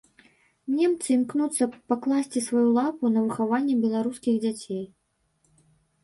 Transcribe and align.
Немцы 0.75 1.07
імкнуцца 1.15 1.65
пакласці 1.91 2.41
сваю 2.45 2.63
лапу 2.77 3.11
на 3.17 3.21
выхаванне 3.25 3.75
беларускіх 3.83 4.39
дзяцей. 4.47 4.81